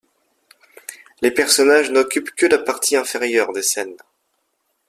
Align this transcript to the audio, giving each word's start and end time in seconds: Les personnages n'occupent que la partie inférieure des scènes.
Les 1.21 1.29
personnages 1.29 1.91
n'occupent 1.91 2.31
que 2.31 2.47
la 2.47 2.57
partie 2.57 2.95
inférieure 2.97 3.53
des 3.53 3.61
scènes. 3.61 3.97